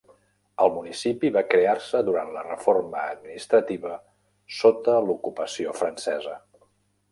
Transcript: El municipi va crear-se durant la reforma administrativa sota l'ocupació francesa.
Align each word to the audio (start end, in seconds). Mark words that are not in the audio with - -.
El 0.63 0.71
municipi 0.77 1.29
va 1.35 1.43
crear-se 1.51 2.01
durant 2.07 2.31
la 2.37 2.43
reforma 2.47 3.03
administrativa 3.11 4.01
sota 4.63 4.99
l'ocupació 5.11 5.79
francesa. 5.83 6.37